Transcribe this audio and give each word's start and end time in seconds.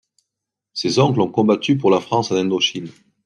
Ses 0.73 0.97
oncles 0.97 1.21
ont 1.21 1.29
combattu 1.29 1.77
pour 1.77 1.91
la 1.91 2.01
France 2.01 2.31
en 2.31 2.35
Indochine. 2.35 2.89